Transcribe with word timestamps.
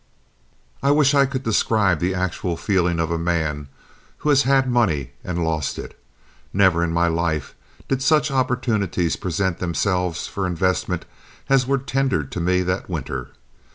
I 0.81 0.89
wish 0.89 1.13
I 1.13 1.27
could 1.27 1.43
describe 1.43 1.99
the 1.99 2.15
actual 2.15 2.57
feelings 2.57 2.99
of 3.01 3.11
a 3.11 3.19
man 3.19 3.67
who 4.17 4.29
has 4.29 4.41
had 4.49 4.67
money 4.67 5.11
and 5.23 5.43
lost 5.45 5.77
it. 5.77 5.95
Never 6.51 6.83
in 6.83 6.91
my 6.91 7.05
life 7.07 7.53
did 7.87 8.01
such 8.01 8.31
opportunities 8.31 9.15
present 9.15 9.59
themselves 9.59 10.25
for 10.25 10.47
investment 10.47 11.05
as 11.49 11.67
were 11.67 11.77
tendered 11.77 12.31
to 12.31 12.39
me 12.39 12.63
that 12.63 12.89
winter. 12.89 13.29